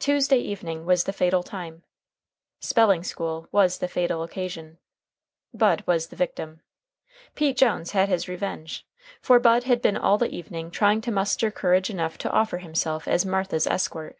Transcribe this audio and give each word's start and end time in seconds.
Tuesday 0.00 0.38
evening 0.40 0.86
was 0.86 1.04
the 1.04 1.12
fatal 1.12 1.44
time. 1.44 1.84
Spelling 2.58 3.04
school 3.04 3.46
was 3.52 3.78
the 3.78 3.86
fatal 3.86 4.24
occasion. 4.24 4.78
Bud 5.54 5.84
was 5.86 6.08
the 6.08 6.16
victim. 6.16 6.62
Pete 7.36 7.56
Jones 7.58 7.92
had 7.92 8.08
his 8.08 8.26
revenge. 8.26 8.88
For 9.20 9.38
Bud 9.38 9.62
had 9.62 9.80
been 9.80 9.96
all 9.96 10.18
the 10.18 10.34
evening 10.34 10.72
trying 10.72 11.00
to 11.02 11.12
muster 11.12 11.52
courage 11.52 11.90
enough 11.90 12.18
to 12.18 12.32
offer 12.32 12.58
himself 12.58 13.06
as 13.06 13.24
Martha's 13.24 13.68
escort. 13.68 14.18